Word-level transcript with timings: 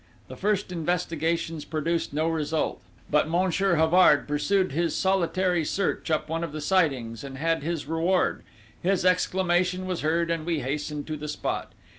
The 0.29 0.35
first 0.35 0.71
investigations 0.71 1.63
produced 1.63 2.11
no 2.11 2.27
result; 2.27 2.81
but 3.11 3.29
Monsieur 3.29 3.75
Havard 3.75 4.27
pursued 4.27 4.71
his 4.71 4.95
solitary 4.95 5.63
search 5.63 6.09
up 6.09 6.27
one 6.27 6.43
of 6.43 6.53
the 6.53 6.59
sidings, 6.59 7.23
and 7.23 7.37
had 7.37 7.61
his 7.61 7.85
reward. 7.85 8.41
His 8.81 9.05
exclamation 9.05 9.85
was 9.85 10.01
heard, 10.01 10.31
and 10.31 10.43
we 10.43 10.61
hastened 10.61 11.05
to 11.05 11.17
the 11.17 11.27
spot.... 11.27 11.73